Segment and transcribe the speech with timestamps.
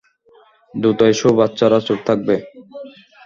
[0.73, 2.35] দ্রুত এসো, বাচ্চারা, চুপ থাকবে।